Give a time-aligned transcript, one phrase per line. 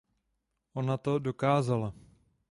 [0.73, 1.93] Ona to dokázala!